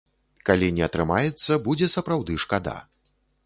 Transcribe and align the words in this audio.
Калі 0.49 0.69
не 0.77 0.83
атрымаецца, 0.87 1.59
будзе 1.67 1.93
сапраўды 1.97 2.41
шкада. 2.45 2.77